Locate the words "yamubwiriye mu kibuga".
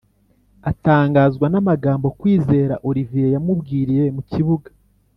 3.35-4.69